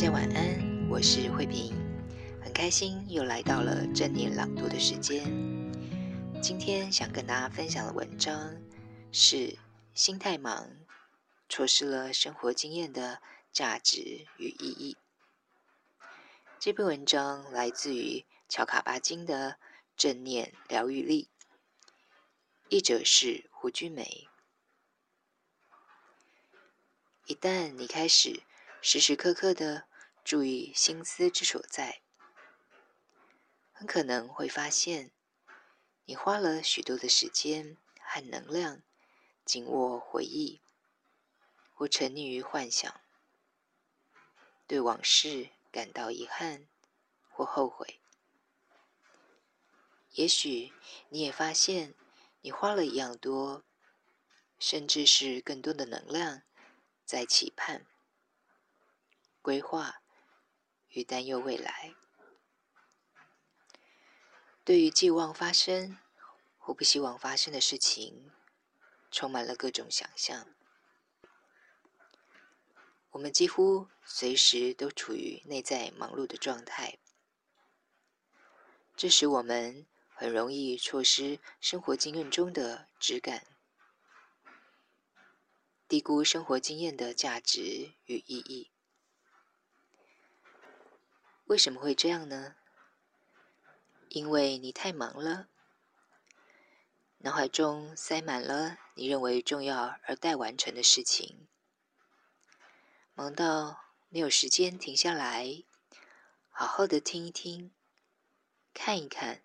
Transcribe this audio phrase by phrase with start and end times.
[0.00, 1.74] 大家晚安，我是慧萍，
[2.42, 5.26] 很开心又来到了正念朗读的时间。
[6.40, 8.56] 今天想跟大家分享的文章
[9.12, 9.58] 是：
[9.92, 10.70] 心太忙，
[11.50, 13.20] 错失了生活经验的
[13.52, 14.96] 价值与意义。
[16.58, 19.50] 这篇文章来自于乔卡巴金的
[19.98, 21.28] 《正念疗愈力》，
[22.70, 24.28] 译者是胡君梅。
[27.26, 28.40] 一旦你开始
[28.80, 29.84] 时时刻刻的
[30.24, 32.02] 注意心思之所在，
[33.72, 35.10] 很可能会发现，
[36.04, 38.82] 你花了许多的时间和能量
[39.44, 40.60] 紧握回忆，
[41.74, 43.00] 或沉溺于幻想，
[44.66, 46.68] 对往事感到遗憾
[47.30, 48.00] 或后悔。
[50.12, 50.72] 也许
[51.08, 51.94] 你也发现，
[52.42, 53.64] 你花了一样多，
[54.58, 56.42] 甚至是更多的能量，
[57.04, 57.86] 在期盼、
[59.40, 60.02] 规划
[60.90, 61.94] 与担忧未来。
[64.64, 65.98] 对于既望发生
[66.58, 68.30] 或不希望发生的事情，
[69.10, 70.46] 充满了各种想象。
[73.10, 76.98] 我们几乎随时都处于内在忙碌的状态，
[78.96, 83.46] 这使我们很容易错失生活经验中的质感，
[85.88, 88.70] 低估生活经验的价值与意义。
[91.50, 92.54] 为什么会这样呢？
[94.08, 95.48] 因为你太忙了，
[97.18, 101.48] 脑海中塞满了你认为重要而待完成的事情，
[103.14, 105.64] 忙到没有时间停下来，
[106.50, 107.72] 好好的听一听，
[108.72, 109.42] 看一看，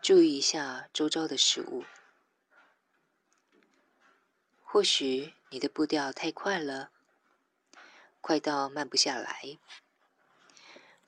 [0.00, 1.84] 注意一下周遭的事物。
[4.62, 6.92] 或许你的步调太快了，
[8.20, 9.58] 快到慢不下来，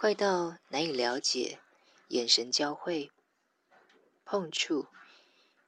[0.00, 1.60] 快到难以了解。
[2.08, 3.12] 眼神交汇、
[4.24, 4.88] 碰触，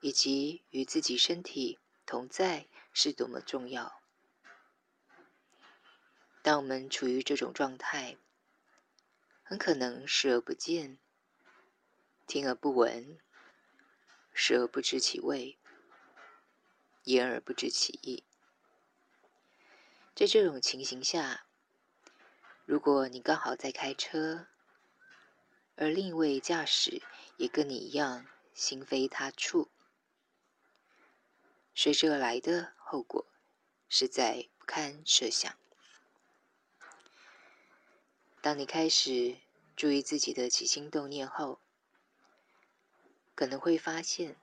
[0.01, 4.01] 以及与自己身体同在是多么重要。
[6.41, 8.17] 当我们处于这种状态，
[9.43, 10.97] 很可能视而不见、
[12.27, 13.19] 听而不闻、
[14.33, 15.59] 食而不知其味、
[17.05, 18.25] 言而不知其意。
[20.15, 21.45] 在这种情形下，
[22.65, 24.47] 如果你刚好在开车，
[25.77, 27.03] 而另一位驾驶
[27.37, 29.69] 也跟你一样心非他处，
[31.75, 33.27] 随之而来的后果
[33.89, 35.55] 实在不堪设想。
[38.41, 39.39] 当你开始
[39.77, 41.61] 注意自己的起心动念后，
[43.35, 44.37] 可能会发现，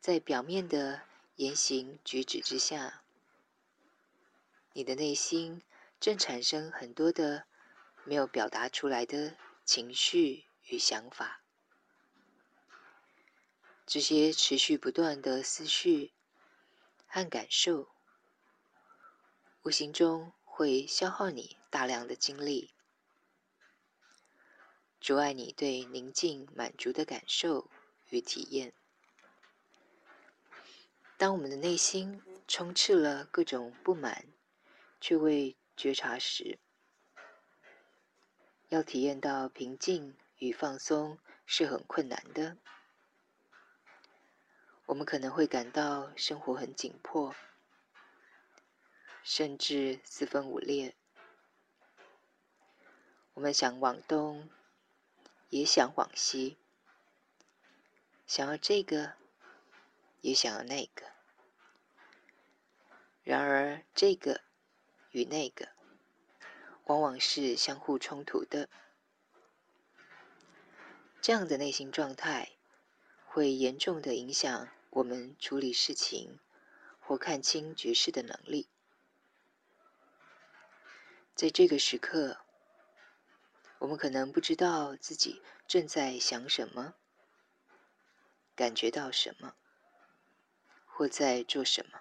[0.00, 1.02] 在表面的
[1.36, 3.02] 言行举止之下，
[4.72, 5.62] 你的内心
[6.00, 7.46] 正产生很多的
[8.04, 9.36] 没有表达出来的。
[9.62, 11.44] 情绪与想法，
[13.86, 16.12] 这些持续不断的思绪
[17.06, 17.88] 和感受，
[19.62, 22.74] 无形中会消耗你大量的精力，
[25.00, 27.70] 阻碍你对宁静满足的感受
[28.08, 28.72] 与体验。
[31.16, 34.26] 当我们的内心充斥了各种不满，
[35.00, 36.58] 却未觉察时，
[38.68, 42.58] 要体验到平静与放松是很困难的。
[44.84, 47.34] 我们可能会感到生活很紧迫，
[49.22, 50.94] 甚至四分五裂。
[53.32, 54.50] 我们想往东，
[55.48, 56.58] 也想往西，
[58.26, 59.14] 想要这个，
[60.20, 61.06] 也想要那个。
[63.24, 64.42] 然而，这个
[65.12, 65.79] 与那个。
[66.90, 68.68] 往往是相互冲突的，
[71.20, 72.56] 这样的内心状态
[73.24, 76.40] 会严重的影响我们处理事情
[76.98, 78.68] 或看清局势的能力。
[81.36, 82.38] 在这个时刻，
[83.78, 86.96] 我们可能不知道自己正在想什么、
[88.56, 89.54] 感觉到什么，
[90.86, 92.00] 或在做什么。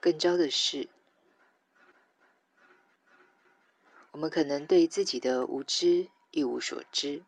[0.00, 0.88] 更糟的是，
[4.12, 7.24] 我们可能对自己的无知一无所知，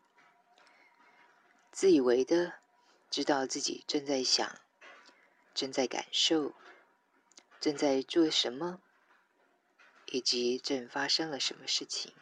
[1.71, 2.53] 自以为的
[3.09, 4.59] 知道自己正在想、
[5.53, 6.53] 正在感受、
[7.59, 8.79] 正在做什么，
[10.05, 12.13] 以及正发生了什么事情。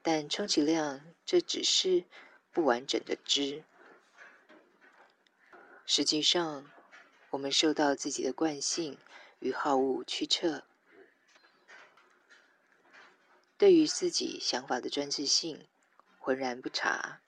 [0.00, 2.04] 但充其量，这只是
[2.50, 3.62] 不完整的知。
[5.84, 6.70] 实际上，
[7.28, 8.96] 我们受到自己的惯性
[9.40, 10.64] 与好恶驱策，
[13.58, 15.66] 对于自己想法的专制性
[16.20, 17.20] 浑然不察，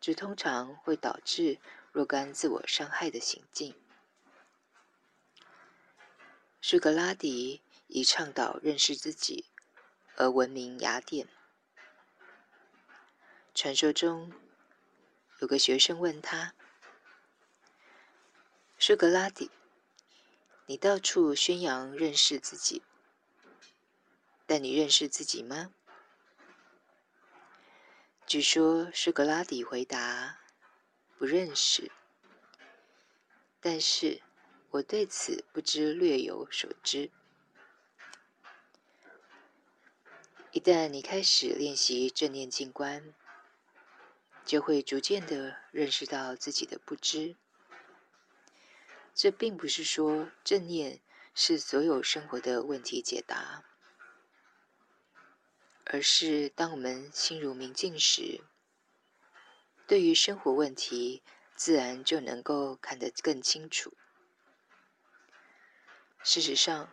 [0.00, 1.58] 这通常会导致
[1.90, 3.74] 若干自我伤害的行径。
[6.62, 9.46] 苏格拉底以倡导认识自己
[10.14, 11.28] 而闻名雅典。
[13.54, 14.32] 传说中，
[15.40, 16.54] 有个学生问他。
[18.78, 19.50] 苏格拉底，
[20.66, 22.82] 你到处宣扬认识自己，
[24.54, 25.74] 但你认识自己吗？
[28.24, 30.38] 据说苏格拉底回答：
[31.18, 31.90] 不认识。
[33.58, 34.22] 但是
[34.70, 37.10] 我对此不知略有所知。
[40.52, 43.12] 一旦你开始练习正念静观，
[44.44, 47.34] 就会逐渐的认识到自己的不知。
[49.16, 51.00] 这并不是说正念
[51.34, 53.64] 是所有生活的问题解答，
[55.84, 58.42] 而是当我们心如明镜时，
[59.86, 61.22] 对于生活问题
[61.54, 63.92] 自然就能够看得更清楚。
[66.22, 66.90] 事实上，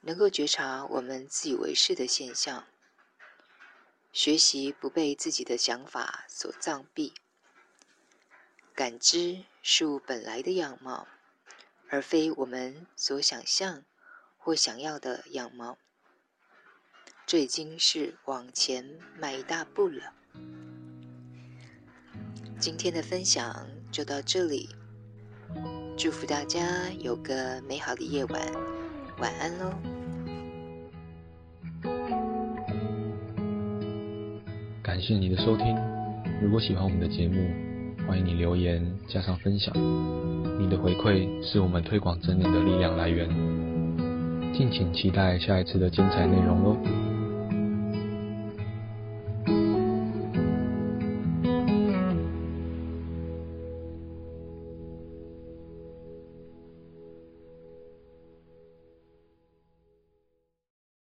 [0.00, 2.66] 能够觉察我们自以为是的现象，
[4.12, 7.14] 学习不被自己的想法所障蔽。
[8.74, 11.06] 感知事物本来的样貌，
[11.88, 13.84] 而非我们所想象
[14.36, 15.78] 或想要的样貌。
[17.30, 18.84] 这已经是往前
[19.20, 20.02] 迈一大步了。
[22.58, 24.68] 今天的分享就到这里，
[25.96, 28.42] 祝福大家有个美好的夜晚，
[29.20, 29.72] 晚安喽。
[34.82, 35.76] 感谢你的收听，
[36.42, 37.48] 如果喜欢我们的节目。
[38.08, 39.72] 欢迎你留言加上分享，
[40.58, 43.28] 你的回馈是我们推广正念的力量来源。
[44.52, 47.09] 敬请期待下一次的精彩内容喽。